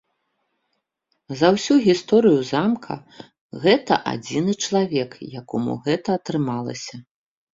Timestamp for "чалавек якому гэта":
4.69-6.09